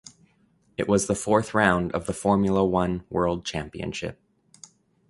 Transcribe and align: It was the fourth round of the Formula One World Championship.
It 0.77 0.87
was 0.87 1.05
the 1.05 1.13
fourth 1.13 1.53
round 1.53 1.91
of 1.91 2.07
the 2.07 2.13
Formula 2.15 2.65
One 2.65 3.03
World 3.11 3.45
Championship. 3.45 4.19